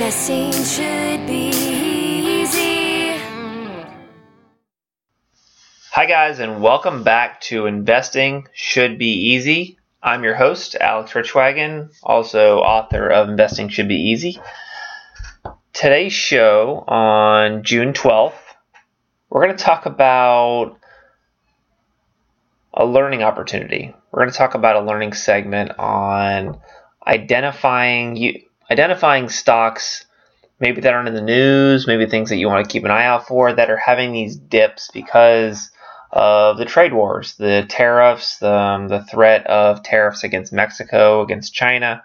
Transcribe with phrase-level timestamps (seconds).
[0.00, 3.18] Investing should be easy.
[5.90, 9.76] Hi, guys, and welcome back to Investing Should Be Easy.
[10.00, 14.40] I'm your host, Alex Richwagon, also author of Investing Should Be Easy.
[15.72, 18.38] Today's show on June 12th,
[19.28, 20.78] we're going to talk about
[22.72, 23.92] a learning opportunity.
[24.12, 26.60] We're going to talk about a learning segment on
[27.04, 30.06] identifying identifying stocks
[30.60, 33.04] maybe that aren't in the news, maybe things that you want to keep an eye
[33.04, 35.70] out for that are having these dips because
[36.10, 41.54] of the trade wars, the tariffs, the, um, the threat of tariffs against Mexico, against
[41.54, 42.02] China,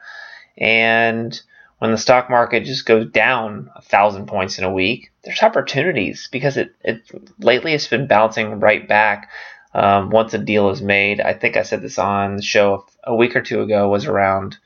[0.58, 1.42] and
[1.80, 6.30] when the stock market just goes down a thousand points in a week, there's opportunities
[6.32, 7.02] because it, it
[7.40, 9.30] lately it's been bouncing right back
[9.74, 11.20] um, once a deal is made.
[11.20, 14.58] I think I said this on the show a week or two ago was around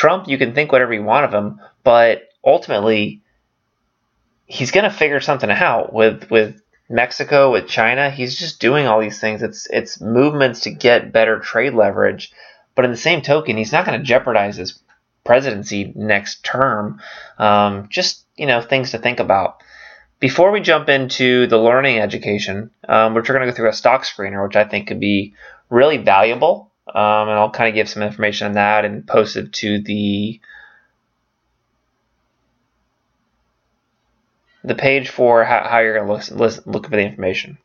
[0.00, 0.28] Trump.
[0.28, 3.20] You can think whatever you want of him, but ultimately
[4.46, 8.08] he's going to figure something out with with Mexico, with China.
[8.10, 9.42] He's just doing all these things.
[9.42, 12.32] It's it's movements to get better trade leverage,
[12.74, 14.80] but in the same token, he's not going to jeopardize his
[15.22, 16.98] presidency next term.
[17.38, 19.62] Um, just you know things to think about.
[20.18, 24.04] Before we jump into the learning education, um, we're going to go through a stock
[24.04, 25.34] screener, which I think could be
[25.68, 26.69] really valuable.
[26.94, 30.40] Um, and I'll kind of give some information on that and post it to the
[34.62, 37.58] the page for how, how you're going to look, look for the information.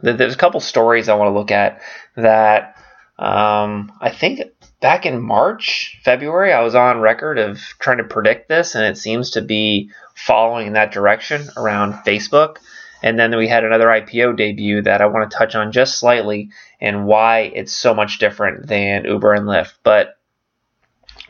[0.00, 1.82] There's a couple stories I want to look at
[2.16, 2.76] that
[3.18, 4.42] um, I think
[4.80, 8.96] back in March, February, I was on record of trying to predict this, and it
[8.96, 12.58] seems to be following in that direction around Facebook.
[13.02, 16.50] And then we had another IPO debut that I want to touch on just slightly
[16.80, 19.74] and why it's so much different than Uber and Lyft.
[19.82, 20.18] But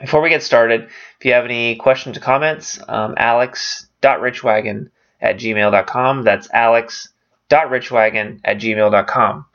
[0.01, 0.89] before we get started,
[1.19, 6.25] if you have any questions or comments, um, alex.richwagon at gmail.com.
[6.25, 9.47] That's alex.richwagon at gmail.com.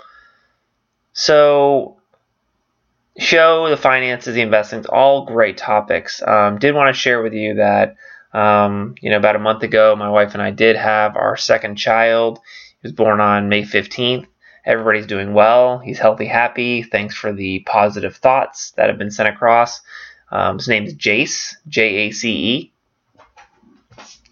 [1.14, 1.98] So
[3.18, 6.22] show, the finances, the investments, all great topics.
[6.22, 7.96] Um, did want to share with you that,
[8.34, 11.76] um, you know, about a month ago, my wife and I did have our second
[11.76, 12.40] child.
[12.82, 14.26] He was born on May 15th.
[14.66, 15.80] Everybody's doing well.
[15.80, 16.84] He's healthy, happy.
[16.84, 19.82] Thanks for the positive thoughts that have been sent across.
[20.32, 22.74] Um, his name is Jace, J A C E.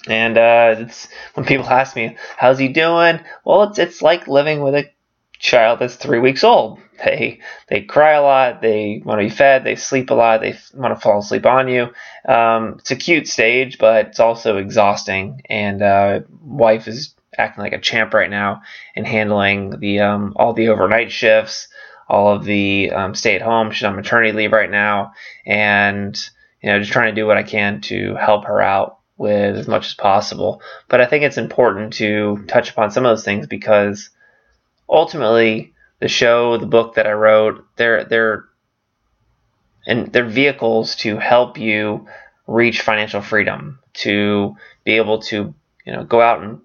[0.08, 0.88] And uh,
[1.34, 4.90] when people ask me, "How's he doing?" Well, it's it's like living with a
[5.42, 6.80] child that's three weeks old.
[7.04, 8.62] They they cry a lot.
[8.62, 9.64] They want to be fed.
[9.64, 10.42] They sleep a lot.
[10.42, 11.90] They want to fall asleep on you.
[12.28, 15.42] Um, it's a cute stage, but it's also exhausting.
[15.50, 18.62] And uh, wife is acting like a champ right now
[18.96, 21.68] and handling the um, all the overnight shifts,
[22.08, 23.72] all of the um, stay at home.
[23.72, 25.14] She's on maternity leave right now,
[25.44, 26.16] and
[26.62, 29.68] you know just trying to do what I can to help her out with as
[29.68, 30.62] much as possible.
[30.88, 34.12] But I think it's important to touch upon some of those things because
[34.92, 38.46] ultimately the show, the book that I wrote, they're they're
[39.88, 42.08] and they're vehicles to help you
[42.46, 45.54] reach financial freedom, to be able to
[45.86, 46.60] you know go out and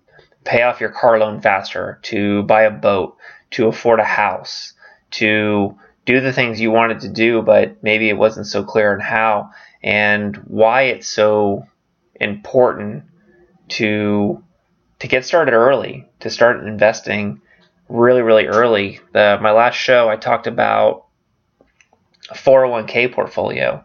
[0.45, 3.17] pay off your car loan faster, to buy a boat,
[3.53, 4.75] to afford a house,
[5.13, 9.01] to do the things you wanted to do, but maybe it wasn't so clear on
[9.01, 9.51] how,
[9.83, 11.67] and why it's so
[12.21, 13.05] important
[13.69, 14.43] to
[14.99, 17.41] to get started early, to start investing
[17.89, 19.01] really, really early.
[19.13, 21.07] The, my last show, I talked about
[22.31, 23.85] a 401k portfolio.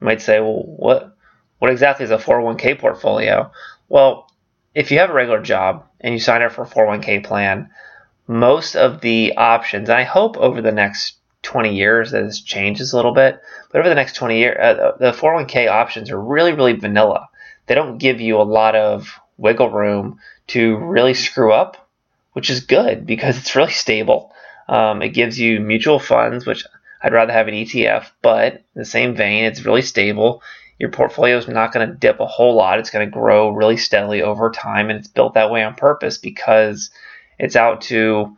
[0.00, 1.16] You might say, well, what,
[1.58, 3.50] what exactly is a 401k portfolio?
[3.88, 4.30] Well,
[4.74, 7.70] if you have a regular job and you sign up for a 401k plan,
[8.26, 12.92] most of the options, and I hope over the next 20 years that this changes
[12.92, 16.52] a little bit, but over the next 20 years, uh, the 401k options are really,
[16.52, 17.28] really vanilla.
[17.66, 20.18] They don't give you a lot of wiggle room
[20.48, 21.81] to really screw up
[22.32, 24.32] which is good because it's really stable.
[24.68, 26.64] Um, it gives you mutual funds, which
[27.02, 30.42] I'd rather have an ETF, but in the same vein, it's really stable.
[30.78, 32.78] Your portfolio is not going to dip a whole lot.
[32.78, 36.18] It's going to grow really steadily over time, and it's built that way on purpose
[36.18, 36.90] because
[37.38, 38.36] it's out to,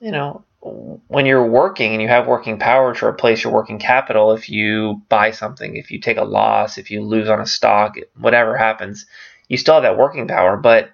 [0.00, 4.32] you know, when you're working and you have working power to replace your working capital,
[4.32, 7.96] if you buy something, if you take a loss, if you lose on a stock,
[8.18, 9.06] whatever happens,
[9.48, 10.90] you still have that working power, but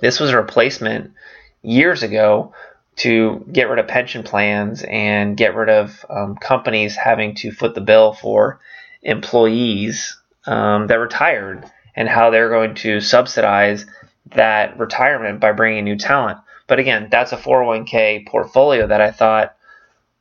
[0.00, 1.12] this was a replacement
[1.62, 2.52] years ago
[2.96, 7.74] to get rid of pension plans and get rid of um, companies having to foot
[7.74, 8.60] the bill for
[9.02, 11.64] employees um, that retired
[11.96, 13.86] and how they're going to subsidize
[14.34, 16.38] that retirement by bringing new talent.
[16.66, 19.56] But again, that's a 401k portfolio that I thought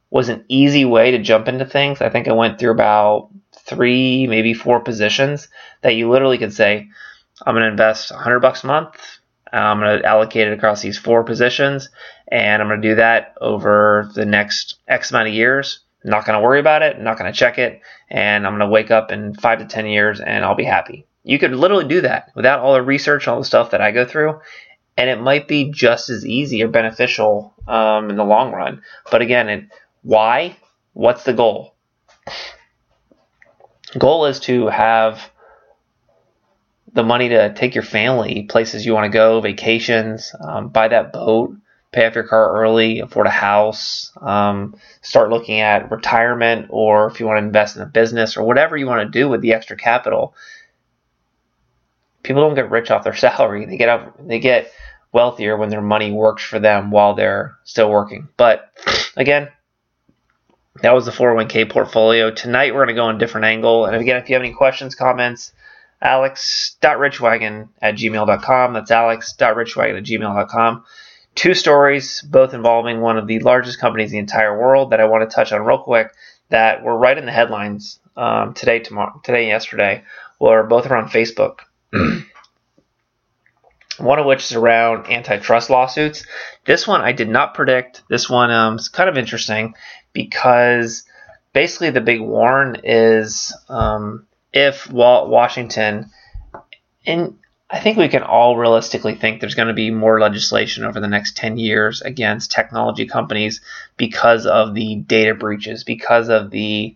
[0.10, 2.02] was an easy way to jump into things.
[2.02, 3.30] I think I went through about
[3.66, 5.48] three, maybe four positions
[5.82, 6.90] that you literally could say,
[7.46, 9.20] I'm going to invest 100 bucks a month.
[9.60, 11.90] I'm going to allocate it across these four positions,
[12.28, 15.82] and I'm going to do that over the next X amount of years.
[16.04, 16.98] I'm not going to worry about it.
[16.98, 19.66] I'm not going to check it, and I'm going to wake up in five to
[19.66, 21.06] 10 years and I'll be happy.
[21.24, 23.92] You could literally do that without all the research, and all the stuff that I
[23.92, 24.40] go through,
[24.98, 28.82] and it might be just as easy or beneficial um, in the long run.
[29.10, 29.66] But again, it,
[30.02, 30.58] why?
[30.94, 31.76] What's the goal?
[33.98, 35.30] Goal is to have
[36.94, 41.12] the money to take your family places you want to go, vacations, um, buy that
[41.12, 41.56] boat,
[41.92, 47.20] pay off your car early, afford a house, um, start looking at retirement, or if
[47.20, 49.54] you want to invest in a business or whatever you want to do with the
[49.54, 50.36] extra capital.
[52.22, 54.72] People don't get rich off their salary; they get up, they get
[55.12, 58.28] wealthier when their money works for them while they're still working.
[58.38, 58.72] But
[59.18, 59.50] again,
[60.82, 62.32] that was the 401k portfolio.
[62.32, 63.86] Tonight we're going to go on a different angle.
[63.86, 65.52] And again, if you have any questions, comments,
[66.04, 68.74] alex.richwagon at gmail.com.
[68.74, 70.84] That's alex.richwagon at gmail.com.
[71.36, 75.06] Two stories, both involving one of the largest companies in the entire world that I
[75.06, 76.14] want to touch on real quick
[76.50, 80.04] that were right in the headlines um, today, tomorrow, today, yesterday,
[80.40, 81.62] were both around Facebook.
[83.98, 86.26] one of which is around antitrust lawsuits.
[86.66, 88.04] This one I did not predict.
[88.10, 89.74] This one um, is kind of interesting
[90.14, 91.04] because
[91.54, 96.12] basically the big warn is um, if Washington,
[97.06, 97.38] and
[97.70, 101.08] I think we can all realistically think there's going to be more legislation over the
[101.08, 103.62] next 10 years against technology companies
[103.98, 106.96] because of the data breaches, because of the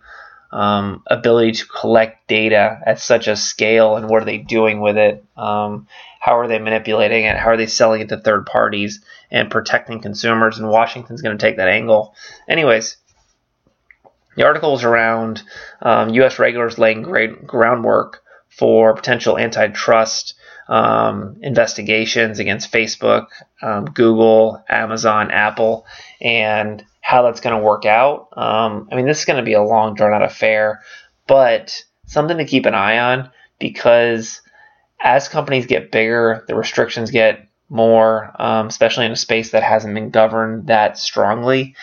[0.51, 4.98] um, ability to collect data at such a scale and what are they doing with
[4.98, 5.25] it?
[5.36, 5.88] Um,
[6.19, 7.38] how are they manipulating it?
[7.38, 9.01] How are they selling it to third parties
[9.31, 10.59] and protecting consumers?
[10.59, 12.13] And Washington's going to take that angle.
[12.48, 12.98] Anyways,
[14.38, 15.44] the article is around
[15.81, 16.39] um, U.S.
[16.39, 20.36] regulators laying great groundwork for potential antitrust
[20.69, 23.28] um, investigations against Facebook,
[23.62, 25.86] um, Google, Amazon, Apple,
[26.22, 28.30] and how that's going to work out.
[28.38, 30.83] Um, I mean, this is going to be a long, drawn out affair,
[31.25, 34.42] but something to keep an eye on because
[35.00, 39.94] as companies get bigger, the restrictions get more, um, especially in a space that hasn't
[39.94, 41.75] been governed that strongly.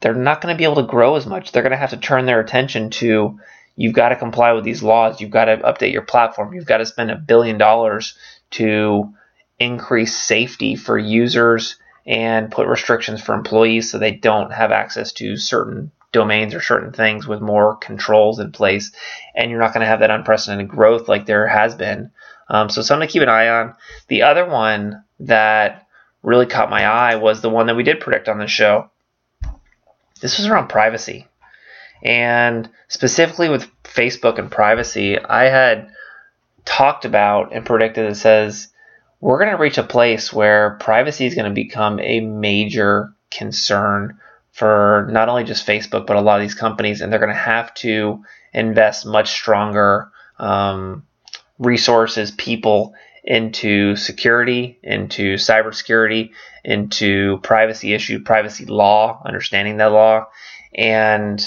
[0.00, 1.52] They're not going to be able to grow as much.
[1.52, 3.38] They're going to have to turn their attention to
[3.76, 5.20] you've got to comply with these laws.
[5.20, 6.54] You've got to update your platform.
[6.54, 8.16] You've got to spend a billion dollars
[8.52, 9.12] to
[9.58, 15.36] increase safety for users and put restrictions for employees so they don't have access to
[15.36, 18.92] certain domains or certain things with more controls in place.
[19.34, 22.10] And you're not going to have that unprecedented growth like there has been
[22.48, 23.74] um, so something to keep an eye on.
[24.08, 25.86] The other one that
[26.22, 28.90] really caught my eye was the one that we did predict on the show.
[30.20, 31.26] This was around privacy.
[32.02, 35.90] And specifically with Facebook and privacy, I had
[36.64, 38.68] talked about and predicted it says
[39.20, 44.18] we're going to reach a place where privacy is going to become a major concern
[44.52, 47.34] for not only just Facebook, but a lot of these companies, and they're going to
[47.34, 48.22] have to
[48.52, 51.04] invest much stronger um,
[51.58, 52.94] resources, people
[53.24, 56.30] into security, into cybersecurity,
[56.64, 60.26] into privacy issue, privacy law, understanding that law.
[60.74, 61.40] And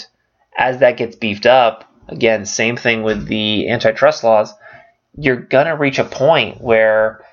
[0.57, 4.53] as that gets beefed up, again, same thing with the antitrust laws,
[5.17, 7.23] you're going to reach a point where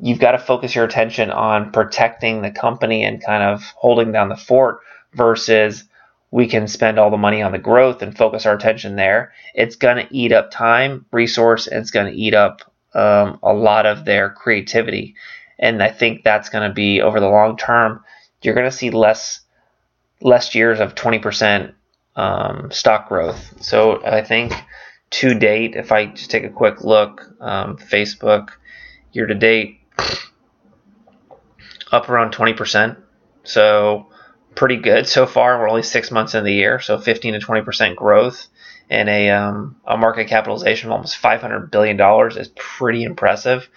[0.00, 4.28] you've got to focus your attention on protecting the company and kind of holding down
[4.28, 4.80] the fort
[5.14, 5.84] versus
[6.30, 9.32] we can spend all the money on the growth and focus our attention there.
[9.54, 13.52] It's going to eat up time, resource, and it's going to eat up um, a
[13.52, 15.14] lot of their creativity.
[15.58, 18.04] And I think that's going to be over the long term.
[18.42, 19.40] You're going to see less
[20.20, 21.72] less years of 20%
[22.16, 23.62] um, stock growth.
[23.62, 24.52] So I think
[25.10, 28.50] to date, if I just take a quick look, um, Facebook
[29.12, 29.80] year to date
[31.92, 32.96] up around 20%.
[33.44, 34.08] So
[34.54, 35.58] pretty good so far.
[35.58, 38.48] We're only six months in the year, so 15 to 20 percent growth
[38.90, 43.68] and a um, a market capitalization of almost 500 billion dollars is pretty impressive.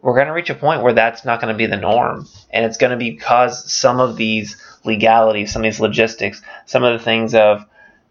[0.00, 2.64] We're going to reach a point where that's not going to be the norm, and
[2.64, 6.98] it's going to be because some of these legalities, some of these logistics, some of
[6.98, 7.64] the things of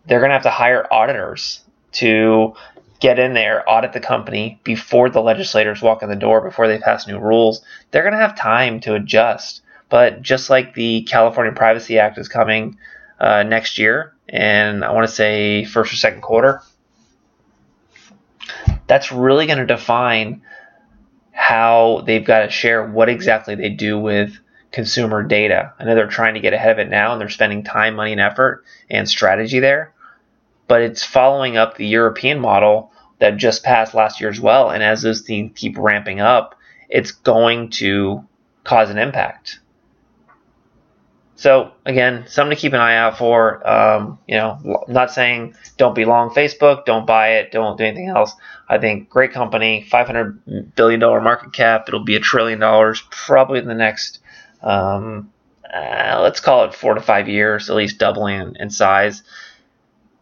[0.05, 1.61] they're going to have to hire auditors
[1.93, 2.53] to
[2.99, 6.79] get in there, audit the company before the legislators walk in the door, before they
[6.79, 7.61] pass new rules.
[7.91, 12.27] They're going to have time to adjust but just like the California Privacy Act is
[12.27, 12.77] coming
[13.19, 16.61] uh, next year, and I want to say first or second quarter,
[18.87, 20.41] that's really going to define
[21.31, 24.37] how they've got to share what exactly they do with
[24.71, 25.73] consumer data.
[25.79, 28.11] I know they're trying to get ahead of it now and they're spending time, money,
[28.11, 29.93] and effort and strategy there.
[30.67, 34.69] but it's following up the European model that just passed last year as well.
[34.69, 36.55] And as those things keep ramping up,
[36.89, 38.25] it's going to
[38.63, 39.59] cause an impact.
[41.37, 43.65] So again, something to keep an eye out for.
[43.65, 48.09] Um, you know, not saying don't be long Facebook, don't buy it, don't do anything
[48.09, 48.33] else.
[48.67, 51.85] I think great company, 500 billion dollar market cap.
[51.87, 54.19] It'll be a trillion dollars probably in the next,
[54.63, 55.31] um,
[55.71, 59.21] uh, let's call it four to five years, at least doubling in, in size.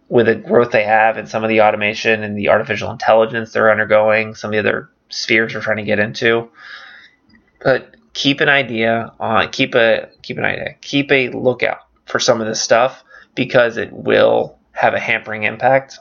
[0.09, 3.71] With the growth they have and some of the automation and the artificial intelligence they're
[3.71, 6.49] undergoing, some of the other spheres they're trying to get into.
[7.63, 12.41] But keep an idea on keep a keep an idea keep a lookout for some
[12.41, 13.03] of this stuff
[13.35, 15.99] because it will have a hampering impact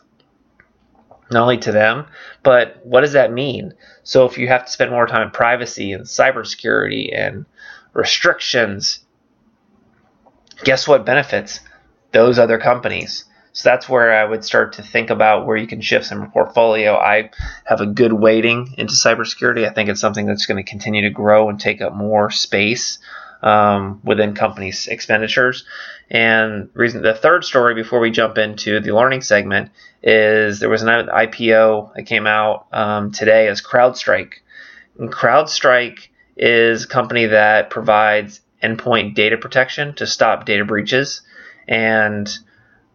[1.31, 2.07] not only to them
[2.43, 3.73] but what does that mean?
[4.05, 7.47] So if you have to spend more time in privacy and cybersecurity and
[7.95, 9.01] restrictions
[10.63, 11.61] guess what benefits
[12.13, 15.81] those other companies so that's where I would start to think about where you can
[15.81, 16.97] shift some portfolio.
[16.97, 17.31] I
[17.65, 19.65] have a good weighting into cybersecurity.
[19.65, 22.99] I think it's something that's going to continue to grow and take up more space
[23.45, 25.65] um, within companies' expenditures.
[26.11, 29.71] And reason the third story before we jump into the learning segment
[30.03, 34.33] is there was an IPO that came out um, today as CrowdStrike.
[34.99, 41.23] And CrowdStrike is a company that provides endpoint data protection to stop data breaches
[41.69, 42.29] and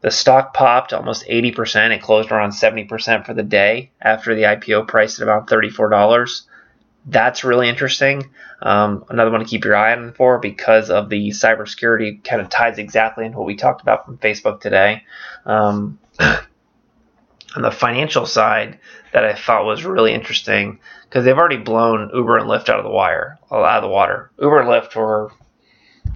[0.01, 1.91] the stock popped almost 80%.
[1.91, 6.41] It closed around 70% for the day after the IPO priced at about $34.
[7.06, 8.29] That's really interesting.
[8.62, 12.50] Um, another one to keep your eye on for because of the cybersecurity kind of
[12.50, 15.03] ties exactly into what we talked about from Facebook today.
[15.46, 18.79] Um, on the financial side,
[19.12, 22.84] that I thought was really interesting because they've already blown Uber and Lyft out of
[22.84, 24.32] the wire, out of the water.
[24.39, 25.32] Uber and Lyft were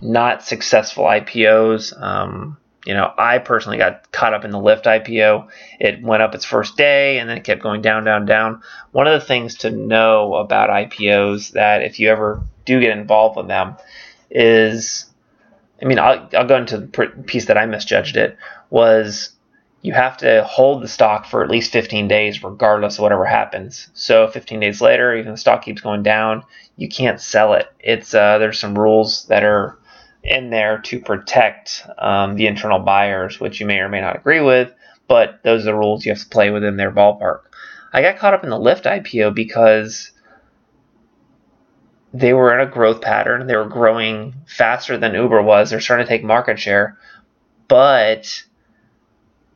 [0.02, 2.00] not successful IPOs.
[2.00, 5.48] Um, you know, I personally got caught up in the Lyft IPO.
[5.80, 8.62] It went up its first day and then it kept going down, down, down.
[8.92, 13.38] One of the things to know about IPOs that if you ever do get involved
[13.38, 13.76] with them
[14.30, 15.06] is,
[15.82, 18.38] I mean, I'll, I'll go into the piece that I misjudged it
[18.70, 19.34] was
[19.82, 23.90] you have to hold the stock for at least 15 days regardless of whatever happens.
[23.94, 26.44] So 15 days later, even the stock keeps going down,
[26.78, 27.68] you can't sell it.
[27.80, 29.78] It's uh, there's some rules that are
[30.24, 34.40] in there to protect um, the internal buyers, which you may or may not agree
[34.40, 34.74] with,
[35.08, 37.42] but those are the rules you have to play within their ballpark.
[37.92, 40.12] I got caught up in the Lyft IPO because
[42.14, 43.48] they were in a growth pattern.
[43.48, 45.70] They were growing faster than Uber was.
[45.70, 46.98] They're starting to take market share.
[47.68, 48.44] But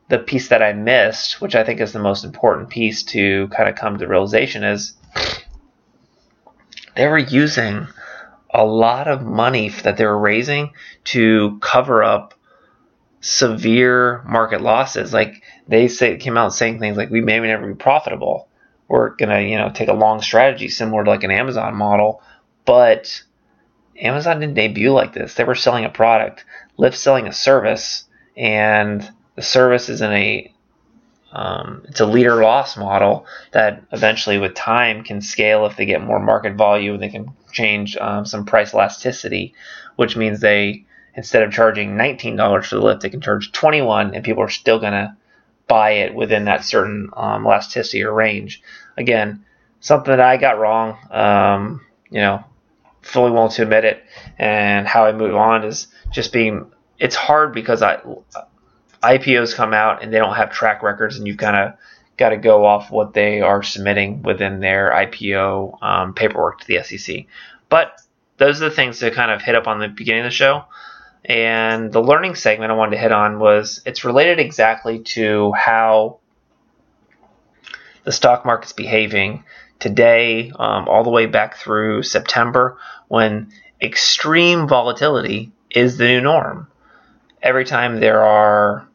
[0.09, 3.69] the piece that I missed, which I think is the most important piece to kind
[3.69, 4.93] of come to realization, is
[6.95, 7.87] they were using
[8.57, 10.71] a lot of money that they were raising
[11.05, 12.33] to cover up
[13.21, 15.13] severe market losses.
[15.13, 18.47] Like they say, came out saying things like, "We may never be profitable.
[18.87, 22.21] We're gonna, you know, take a long strategy similar to like an Amazon model."
[22.65, 23.21] But
[24.01, 25.35] Amazon didn't debut like this.
[25.35, 26.43] They were selling a product,
[26.79, 30.51] Lyft selling a service, and the service is in a
[31.31, 36.01] um, it's a leader loss model that eventually, with time, can scale if they get
[36.01, 36.99] more market volume.
[36.99, 39.53] They can change um, some price elasticity,
[39.95, 44.23] which means they instead of charging $19 for the lift, they can charge 21, and
[44.23, 45.17] people are still gonna
[45.67, 48.61] buy it within that certain um, elasticity or range.
[48.97, 49.43] Again,
[49.79, 50.97] something that I got wrong.
[51.11, 52.43] Um, you know,
[53.01, 54.03] fully willing to admit it.
[54.37, 56.71] And how I move on is just being.
[56.99, 57.99] It's hard because I
[59.03, 61.73] IPOs come out and they don't have track records, and you've kind of
[62.17, 66.83] got to go off what they are submitting within their IPO um, paperwork to the
[66.83, 67.25] SEC.
[67.69, 68.01] But
[68.37, 70.65] those are the things to kind of hit up on the beginning of the show.
[71.25, 76.19] And the learning segment I wanted to hit on was it's related exactly to how
[78.03, 79.43] the stock market's behaving
[79.79, 82.77] today, um, all the way back through September,
[83.09, 83.51] when
[83.81, 86.67] extreme volatility is the new norm.
[87.43, 88.86] Every time there are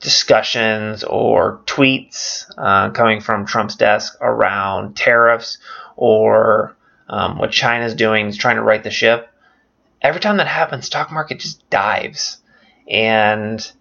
[0.00, 5.58] discussions or tweets uh, coming from Trump's desk around tariffs
[5.96, 6.76] or
[7.08, 9.30] um, what China's doing is trying to right the ship.
[10.02, 12.38] Every time that happens, stock market just dives,
[12.88, 13.72] and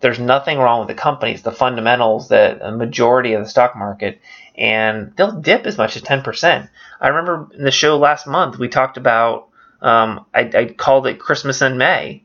[0.00, 4.20] there's nothing wrong with the companies, the fundamentals, the, the majority of the stock market,
[4.56, 6.68] and they'll dip as much as 10%.
[7.00, 9.48] I remember in the show last month we talked about
[9.80, 12.24] um, I, I called it Christmas in May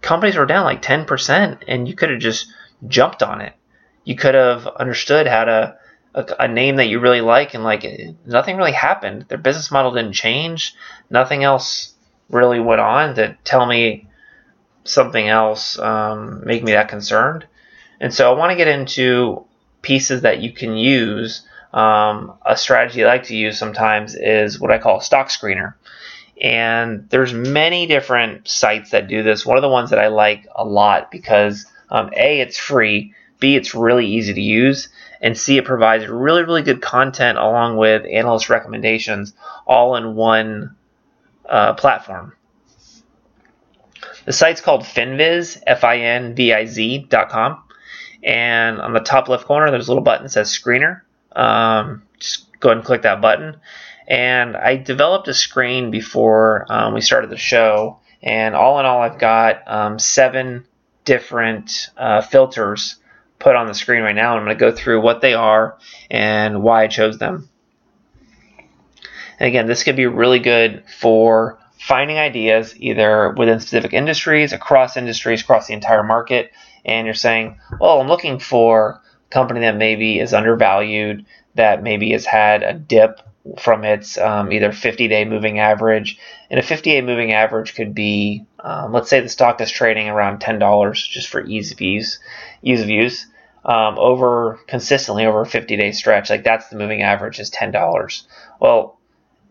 [0.00, 2.52] companies were down like 10% and you could have just
[2.86, 3.54] jumped on it.
[4.04, 5.76] You could have understood how to
[6.14, 7.86] a, a, name that you really like and like
[8.26, 9.26] nothing really happened.
[9.28, 10.74] Their business model didn't change.
[11.08, 11.94] Nothing else
[12.28, 14.08] really went on to tell me
[14.84, 17.46] something else, um, make me that concerned.
[18.00, 19.44] And so I want to get into
[19.82, 21.46] pieces that you can use.
[21.72, 25.74] Um, a strategy I like to use sometimes is what I call a stock screener.
[26.40, 29.44] And there's many different sites that do this.
[29.44, 33.56] One of the ones that I like a lot because um, A, it's free, B,
[33.56, 34.88] it's really easy to use,
[35.20, 39.34] and C, it provides really, really good content along with analyst recommendations
[39.66, 40.76] all in one
[41.48, 42.34] uh, platform.
[44.24, 47.62] The site's called Finviz, F-I-N-V-I-Z dot com.
[48.22, 51.00] And on the top left corner, there's a little button that says Screener.
[51.32, 53.56] Um, just go ahead and click that button.
[54.10, 58.00] And I developed a screen before um, we started the show.
[58.22, 60.66] And all in all, I've got um, seven
[61.04, 62.96] different uh, filters
[63.38, 64.36] put on the screen right now.
[64.36, 65.78] I'm going to go through what they are
[66.10, 67.48] and why I chose them.
[69.38, 74.96] And again, this could be really good for finding ideas either within specific industries, across
[74.96, 76.52] industries, across the entire market,
[76.84, 81.24] and you're saying, well, I'm looking for a company that maybe is undervalued,
[81.54, 83.20] that maybe has had a dip
[83.58, 86.18] from its um, either 50 day moving average.
[86.50, 90.08] And a 50 day moving average could be, um, let's say the stock is trading
[90.08, 92.18] around $10 just for ease of use,
[92.62, 93.26] ease of use.
[93.62, 98.22] Um, over consistently over a 50 day stretch, like that's the moving average is $10.
[98.58, 98.98] Well,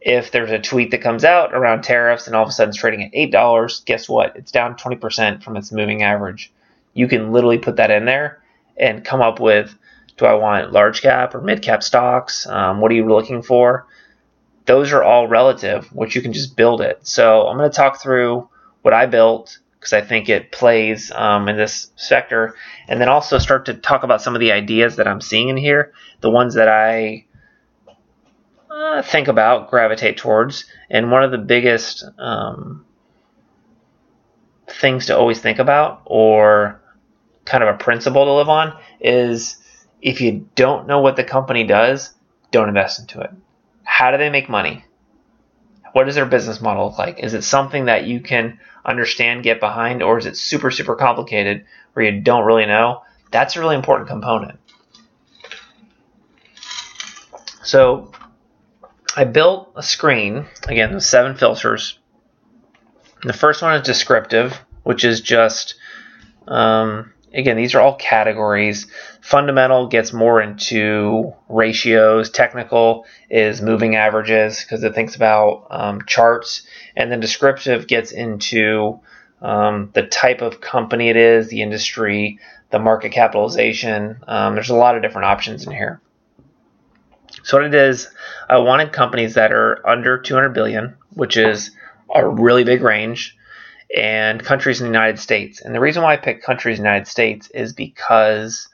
[0.02, 2.78] if there's a tweet that comes out around tariffs and all of a sudden it's
[2.78, 4.36] trading at $8, guess what?
[4.36, 6.52] It's down 20% from its moving average.
[6.94, 8.42] You can literally put that in there
[8.78, 9.76] and come up with
[10.20, 12.46] do I want large cap or mid cap stocks?
[12.46, 13.88] Um, what are you looking for?
[14.66, 17.08] Those are all relative, which you can just build it.
[17.08, 18.48] So I'm going to talk through
[18.82, 22.54] what I built because I think it plays um, in this sector,
[22.90, 25.56] and then also start to talk about some of the ideas that I'm seeing in
[25.56, 27.26] here, the ones that I
[28.70, 30.66] uh, think about, gravitate towards.
[30.90, 32.86] And one of the biggest um,
[34.68, 36.82] things to always think about, or
[37.46, 39.56] kind of a principle to live on, is
[40.02, 42.14] if you don't know what the company does,
[42.52, 43.32] don't invest into it.
[43.84, 44.86] How do they make money?
[45.94, 47.20] What does their business model look like?
[47.20, 51.66] Is it something that you can understand, get behind, or is it super, super complicated
[51.94, 53.02] where you don't really know?
[53.32, 54.60] That's a really important component.
[57.64, 58.12] So
[59.16, 62.00] I built a screen, again, with seven filters.
[63.24, 65.76] The first one is descriptive, which is just,
[66.48, 68.88] um, again, these are all categories.
[69.22, 72.30] Fundamental gets more into ratios.
[72.30, 76.64] Technical is moving averages because it thinks about um, charts.
[76.96, 79.00] And then descriptive gets into
[79.42, 82.40] um, the type of company it is, the industry,
[82.72, 84.24] the market capitalization.
[84.28, 86.02] Um, there's a lot of different options in here.
[87.44, 88.10] So what it is,
[88.50, 91.72] I wanted companies that are under 200 billion, which is
[92.14, 93.38] a really big range,
[93.96, 95.62] and countries in the United States.
[95.62, 98.68] And the reason why I picked countries in the United States is because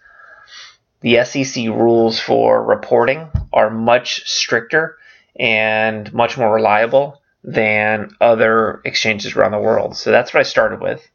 [1.01, 4.97] the SEC rules for reporting are much stricter
[5.37, 9.95] and much more reliable than other exchanges around the world.
[9.95, 11.07] So that's what I started with.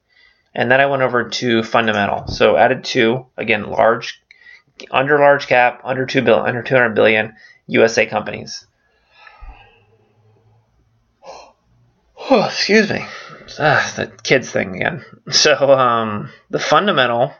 [0.54, 2.26] And then I went over to fundamental.
[2.28, 4.20] So added two, again, large
[4.90, 7.34] under large cap, under two billion, under 200 billion
[7.66, 8.66] USA companies.
[12.30, 13.04] Oh, excuse me.
[13.58, 15.04] Ah, the kids thing again.
[15.30, 17.32] So um, the fundamental,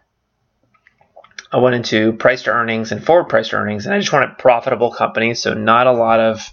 [1.53, 4.39] I went into price to earnings and forward price to earnings, and I just wanted
[4.39, 5.43] profitable companies.
[5.43, 6.53] So not a lot of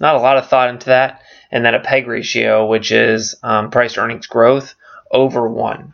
[0.00, 1.22] not a lot of thought into that.
[1.50, 4.74] And then a PEG ratio, which is um, price to earnings growth
[5.10, 5.92] over one.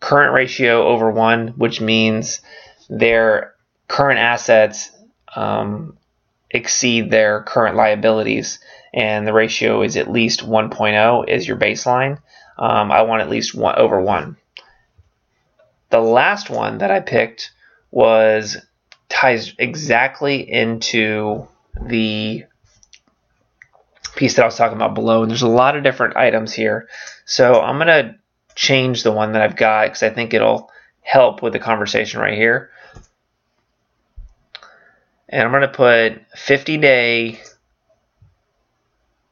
[0.00, 2.40] Current ratio over one, which means
[2.88, 3.54] their
[3.86, 4.90] current assets
[5.34, 5.98] um,
[6.50, 8.58] exceed their current liabilities,
[8.92, 12.20] and the ratio is at least 1.0 is your baseline.
[12.58, 14.36] Um, I want at least one over one.
[15.90, 17.52] The last one that I picked
[17.90, 18.56] was
[19.08, 21.46] ties exactly into
[21.80, 22.44] the
[24.16, 26.88] piece that I was talking about below, and there's a lot of different items here.
[27.24, 28.16] So I'm gonna
[28.54, 30.70] change the one that I've got because I think it'll
[31.02, 32.70] help with the conversation right here
[35.28, 37.40] and I'm going to put 50 day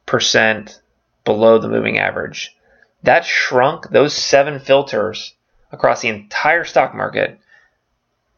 [0.06, 0.80] percent
[1.24, 2.54] below the moving average.
[3.02, 5.34] That shrunk those seven filters
[5.72, 7.38] across the entire stock market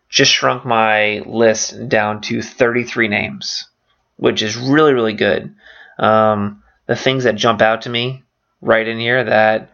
[0.09, 3.69] just shrunk my list down to 33 names,
[4.17, 5.55] which is really, really good.
[5.99, 8.23] Um, the things that jump out to me
[8.61, 9.73] right in here that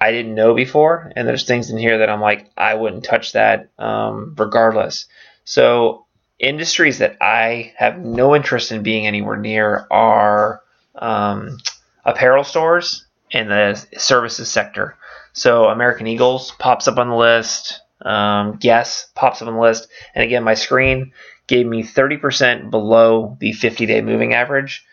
[0.00, 3.32] I didn't know before, and there's things in here that I'm like, I wouldn't touch
[3.32, 5.06] that um, regardless.
[5.44, 6.04] So
[6.38, 10.62] industries that I have no interest in being anywhere near are
[10.96, 11.58] um,
[12.04, 14.96] apparel stores and the services sector.
[15.32, 17.80] So American Eagles pops up on the list.
[18.02, 19.88] Um, Guess pops up on the list.
[20.14, 21.12] And again, my screen
[21.46, 24.84] gave me 30% below the 50 day moving average.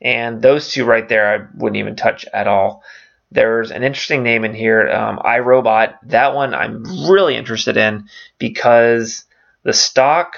[0.00, 2.82] And those two right there, I wouldn't even touch at all.
[3.32, 5.94] There's an interesting name in here, um, iRobot.
[6.04, 8.08] That one I'm really interested in
[8.38, 9.24] because
[9.62, 10.36] the stock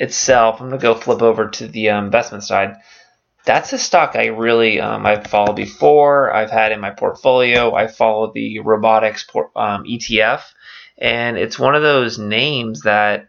[0.00, 2.76] itself, I'm to go flip over to the um, investment side.
[3.44, 6.32] That's a stock I really um, I've followed before.
[6.34, 7.74] I've had in my portfolio.
[7.74, 10.42] I follow the robotics um, ETF,
[10.98, 13.28] and it's one of those names that,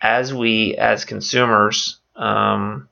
[0.00, 2.88] as we as consumers, um,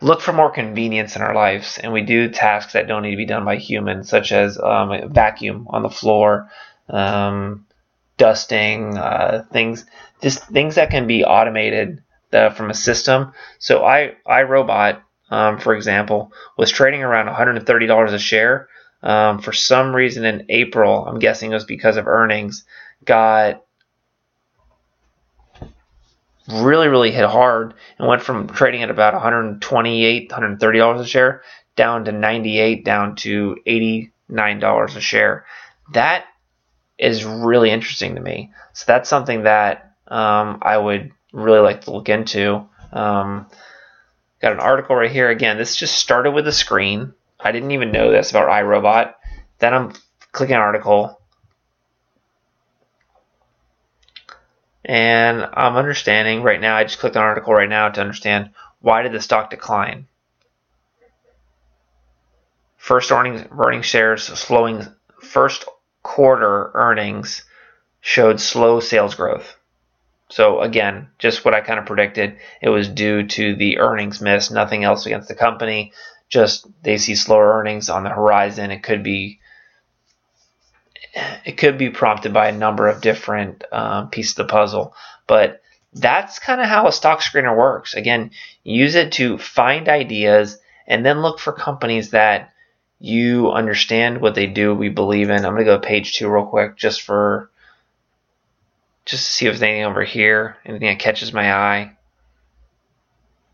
[0.00, 3.16] look for more convenience in our lives and we do tasks that don't need to
[3.16, 6.50] be done by humans, such as um, vacuum on the floor,
[6.88, 7.66] um,
[8.16, 9.84] dusting, uh, things,
[10.22, 12.02] just things that can be automated
[12.32, 13.32] uh, from a system.
[13.58, 18.68] So I, iRobot, um, for example, was trading around $130 a share.
[19.02, 22.64] Um, for some reason in April, I'm guessing it was because of earnings,
[23.04, 23.64] got
[26.48, 31.42] really, really hit hard and went from trading at about 128 $130 a share
[31.76, 35.46] down to 98 down to $89 a share.
[35.92, 36.26] That
[36.98, 38.52] is really interesting to me.
[38.74, 42.66] So that's something that um, I would really like to look into.
[42.92, 43.46] Um,
[44.42, 45.30] got an article right here.
[45.30, 47.14] Again, this just started with a screen.
[47.38, 49.14] I didn't even know this about iRobot.
[49.58, 49.92] Then I'm
[50.32, 51.20] clicking article.
[54.84, 58.50] And I'm understanding right now, I just clicked on an article right now to understand
[58.80, 60.06] why did the stock decline.
[62.76, 64.86] First earnings, earnings shares slowing,
[65.22, 65.66] first
[66.02, 67.44] quarter earnings
[68.00, 69.59] showed slow sales growth.
[70.30, 72.36] So again, just what I kind of predicted.
[72.62, 75.92] It was due to the earnings miss, nothing else against the company.
[76.28, 78.70] Just they see slower earnings on the horizon.
[78.70, 79.40] It could be
[81.44, 84.94] it could be prompted by a number of different um, pieces of the puzzle.
[85.26, 85.60] But
[85.92, 87.94] that's kind of how a stock screener works.
[87.94, 88.30] Again,
[88.62, 92.52] use it to find ideas and then look for companies that
[93.00, 95.44] you understand what they do, we believe in.
[95.44, 97.50] I'm to go to page two real quick just for
[99.10, 101.92] just to see if there's anything over here, anything that catches my eye.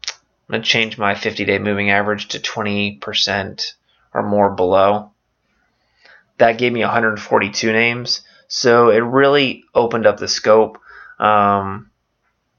[0.09, 3.73] I'm going to change my 50 day moving average to 20%
[4.15, 5.11] or more below
[6.39, 8.23] that gave me 142 names.
[8.49, 10.79] So it really opened up the scope
[11.19, 11.91] um,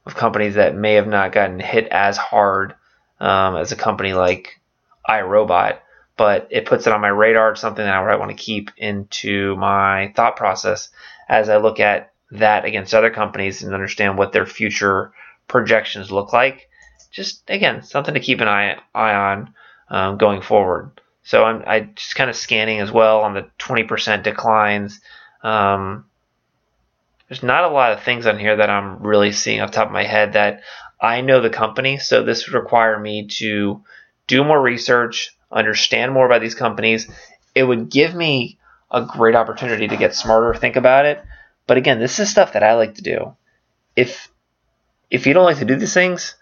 [0.06, 2.76] of companies that may have not gotten hit as hard
[3.20, 4.60] um, as a company like
[5.08, 5.78] iRobot,
[6.18, 7.52] but it puts it on my radar.
[7.52, 10.90] It's something that I want to keep into my thought process
[11.30, 15.14] as I look at that against other companies and understand what their future
[15.48, 16.70] projections look like.
[17.12, 19.54] Just again, something to keep an eye eye on
[19.90, 21.02] um, going forward.
[21.24, 25.02] So I'm I just kind of scanning as well on the 20% declines.
[25.44, 26.06] Um,
[27.28, 29.94] there's not a lot of things on here that I'm really seeing off top of
[29.94, 30.62] my head that
[31.00, 31.98] I know the company.
[31.98, 33.84] So this would require me to
[34.28, 37.10] do more research, understand more about these companies.
[37.54, 38.58] It would give me
[38.90, 41.22] a great opportunity to get smarter, think about it.
[41.68, 43.36] But again, this is stuff that I like to do.
[43.96, 44.30] If
[45.12, 46.36] if you don't like to do these things,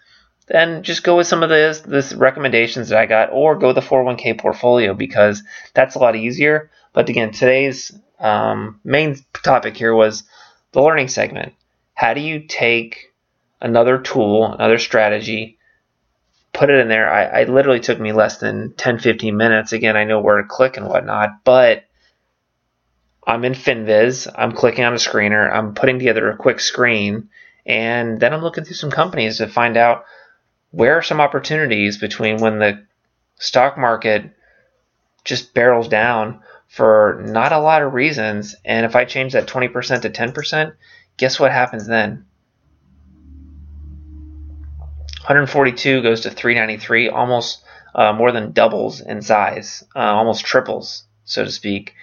[0.46, 3.76] then just go with some of the this recommendations that I got, or go with
[3.76, 5.42] the 401k portfolio because
[5.74, 6.70] that's a lot easier.
[6.92, 10.22] But again, today's um, main topic here was
[10.72, 11.54] the learning segment.
[11.94, 13.12] How do you take
[13.60, 15.58] another tool, another strategy,
[16.52, 17.10] put it in there?
[17.10, 19.72] I, I literally took me less than 10, 15 minutes.
[19.72, 21.85] Again, I know where to click and whatnot, but
[23.26, 24.32] I'm in FinViz.
[24.36, 25.50] I'm clicking on a screener.
[25.50, 27.28] I'm putting together a quick screen,
[27.64, 30.04] and then I'm looking through some companies to find out
[30.70, 32.84] where are some opportunities between when the
[33.38, 34.30] stock market
[35.24, 40.02] just barrels down for not a lot of reasons and if I change that 20%
[40.02, 40.72] to 10%,
[41.16, 42.26] guess what happens then?
[45.26, 47.62] 142 goes to 393, almost
[47.94, 51.94] uh, more than doubles in size, uh, almost triples, so to speak.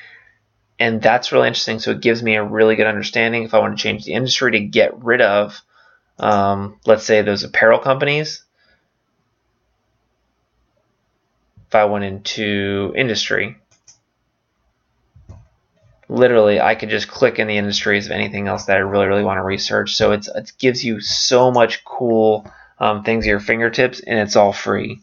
[0.84, 1.80] And that's really interesting.
[1.80, 4.52] So it gives me a really good understanding if I want to change the industry
[4.52, 5.62] to get rid of,
[6.20, 8.44] um, let's say, those apparel companies
[11.74, 13.58] if I went into industry,
[16.08, 19.24] literally I could just click in the industries of anything else that I really, really
[19.24, 19.96] want to research.
[19.96, 20.28] So it
[20.60, 22.46] gives you so much cool
[22.78, 25.02] um, things at your fingertips and it's all free.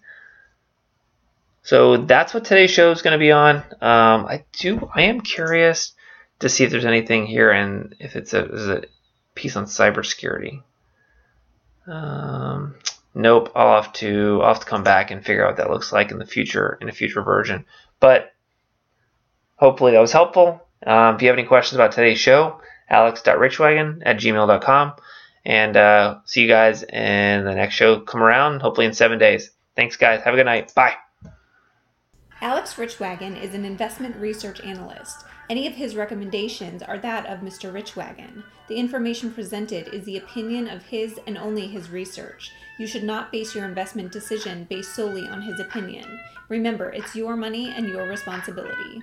[1.63, 3.57] So that's what today's show is going to be on.
[3.81, 5.93] Um, I do, I am curious
[6.41, 8.83] to see if there's anything here and if it's a, a
[9.35, 10.63] piece on cybersecurity.
[11.87, 12.77] Um,
[13.15, 15.93] nope, I'll have to I'll have to come back and figure out what that looks
[15.93, 17.67] like in the future in a future version.
[17.99, 18.33] But
[19.57, 20.67] hopefully that was helpful.
[20.87, 24.93] Um, if you have any questions about today's show, alex.richwagon at gmail.com.
[25.45, 28.01] And uh, see you guys in the next show.
[28.01, 29.51] Come around, hopefully in seven days.
[29.75, 30.23] Thanks, guys.
[30.23, 30.75] Have a good night.
[30.75, 30.95] Bye.
[32.43, 35.27] Alex Richwagon is an investment research analyst.
[35.51, 37.71] Any of his recommendations are that of Mr.
[37.71, 38.43] Richwagon.
[38.67, 42.53] The information presented is the opinion of his and only his research.
[42.79, 46.19] You should not base your investment decision based solely on his opinion.
[46.49, 49.03] Remember, it's your money and your responsibility.